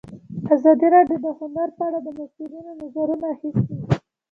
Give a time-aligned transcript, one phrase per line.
[0.55, 3.75] ازادي راډیو د هنر په اړه د مسؤلینو نظرونه اخیستي.